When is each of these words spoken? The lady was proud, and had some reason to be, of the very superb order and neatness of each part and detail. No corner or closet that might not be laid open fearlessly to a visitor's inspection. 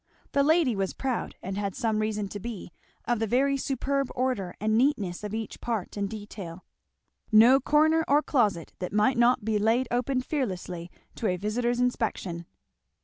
The 0.31 0.41
lady 0.41 0.75
was 0.75 0.95
proud, 0.95 1.35
and 1.43 1.59
had 1.59 1.75
some 1.75 1.99
reason 1.99 2.27
to 2.29 2.39
be, 2.39 2.71
of 3.05 3.19
the 3.19 3.27
very 3.27 3.55
superb 3.55 4.09
order 4.15 4.55
and 4.59 4.75
neatness 4.75 5.23
of 5.23 5.35
each 5.35 5.61
part 5.61 5.95
and 5.95 6.09
detail. 6.09 6.65
No 7.31 7.59
corner 7.59 8.03
or 8.07 8.23
closet 8.23 8.73
that 8.79 8.91
might 8.93 9.15
not 9.19 9.45
be 9.45 9.59
laid 9.59 9.87
open 9.91 10.21
fearlessly 10.21 10.89
to 11.13 11.27
a 11.27 11.37
visitor's 11.37 11.79
inspection. 11.79 12.47